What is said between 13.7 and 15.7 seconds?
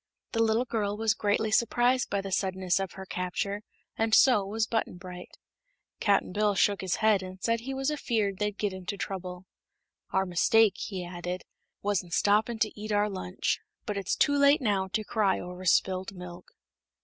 But it's too late now to cry over